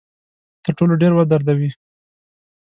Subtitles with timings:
[0.63, 1.69] تر ټولو ډیر ودردوي.